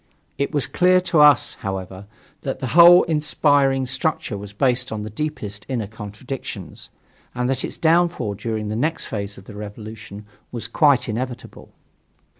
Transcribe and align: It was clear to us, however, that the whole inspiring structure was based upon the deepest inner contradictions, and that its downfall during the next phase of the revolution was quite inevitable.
It 0.39 0.51
was 0.51 0.65
clear 0.65 0.99
to 1.01 1.19
us, 1.19 1.53
however, 1.61 2.07
that 2.41 2.57
the 2.57 2.69
whole 2.73 3.03
inspiring 3.03 3.85
structure 3.85 4.35
was 4.35 4.51
based 4.51 4.89
upon 4.89 5.03
the 5.03 5.11
deepest 5.11 5.63
inner 5.69 5.85
contradictions, 5.85 6.89
and 7.35 7.47
that 7.47 7.63
its 7.63 7.77
downfall 7.77 8.33
during 8.33 8.69
the 8.69 8.75
next 8.75 9.05
phase 9.05 9.37
of 9.37 9.43
the 9.45 9.53
revolution 9.53 10.25
was 10.51 10.67
quite 10.67 11.07
inevitable. 11.07 11.69